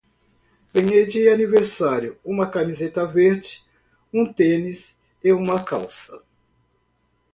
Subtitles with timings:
[0.73, 3.63] Ganhei de aniversário uma camiseta verde,
[4.11, 6.23] um tênis e uma calça.